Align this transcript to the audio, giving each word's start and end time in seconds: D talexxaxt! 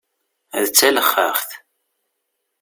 D 0.63 0.65
talexxaxt! 0.77 1.49